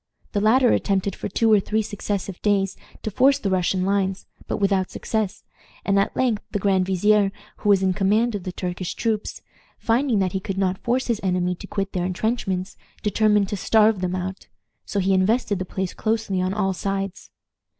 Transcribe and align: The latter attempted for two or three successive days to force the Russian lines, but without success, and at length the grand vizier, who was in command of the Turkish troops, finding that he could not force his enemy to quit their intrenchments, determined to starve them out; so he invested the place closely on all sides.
The 0.31 0.41
latter 0.41 0.71
attempted 0.73 1.15
for 1.15 1.29
two 1.29 1.53
or 1.53 1.59
three 1.59 1.83
successive 1.83 2.41
days 2.41 2.75
to 3.03 3.11
force 3.11 3.37
the 3.37 3.51
Russian 3.51 3.85
lines, 3.85 4.25
but 4.47 4.57
without 4.57 4.89
success, 4.89 5.43
and 5.85 5.99
at 5.99 6.15
length 6.15 6.41
the 6.49 6.57
grand 6.57 6.87
vizier, 6.87 7.31
who 7.57 7.69
was 7.69 7.83
in 7.83 7.93
command 7.93 8.33
of 8.33 8.41
the 8.41 8.51
Turkish 8.51 8.95
troops, 8.95 9.43
finding 9.77 10.17
that 10.17 10.31
he 10.31 10.39
could 10.39 10.57
not 10.57 10.79
force 10.81 11.05
his 11.05 11.19
enemy 11.21 11.53
to 11.53 11.67
quit 11.67 11.93
their 11.93 12.07
intrenchments, 12.07 12.77
determined 13.03 13.47
to 13.49 13.57
starve 13.57 14.01
them 14.01 14.15
out; 14.15 14.47
so 14.85 14.99
he 14.99 15.13
invested 15.13 15.59
the 15.59 15.65
place 15.65 15.93
closely 15.93 16.41
on 16.41 16.51
all 16.51 16.73
sides. 16.73 17.29